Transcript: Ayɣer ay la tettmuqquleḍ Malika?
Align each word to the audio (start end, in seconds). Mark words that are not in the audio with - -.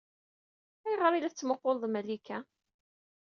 Ayɣer 0.85 1.11
ay 1.13 1.21
la 1.21 1.31
tettmuqquleḍ 1.31 1.83
Malika? 1.87 2.37